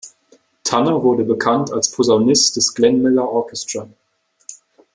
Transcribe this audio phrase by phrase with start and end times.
[0.63, 3.87] Tanner wurde bekannt als Posaunist des Glenn Miller Orchestra.